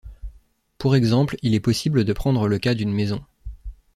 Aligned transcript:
Pour 0.79 0.95
exemple, 0.95 1.37
il 1.43 1.53
est 1.53 1.59
possible 1.59 2.03
de 2.05 2.11
prendre 2.13 2.47
le 2.47 2.57
cas 2.57 2.73
d'une 2.73 2.91
maison. 2.91 3.23